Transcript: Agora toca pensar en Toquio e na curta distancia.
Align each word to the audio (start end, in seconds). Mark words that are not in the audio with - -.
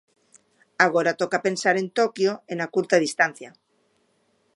Agora 0.85 1.17
toca 1.21 1.43
pensar 1.47 1.75
en 1.81 1.87
Toquio 1.97 2.31
e 2.51 2.53
na 2.59 2.71
curta 2.75 3.01
distancia. 3.05 3.49